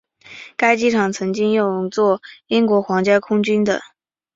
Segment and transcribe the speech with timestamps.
[0.57, 3.83] 该机场曾经用作英国皇家空军的。